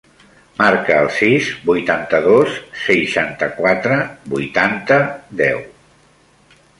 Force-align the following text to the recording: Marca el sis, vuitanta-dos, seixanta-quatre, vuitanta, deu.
Marca 0.59 0.95
el 1.01 1.09
sis, 1.17 1.49
vuitanta-dos, 1.67 2.55
seixanta-quatre, 2.85 3.99
vuitanta, 4.35 4.99
deu. 5.43 5.61